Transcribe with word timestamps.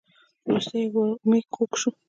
وروسته 0.47 0.75
یې 0.81 0.87
ورمېږ 0.93 1.45
کوږ 1.55 1.71
شو. 1.79 1.89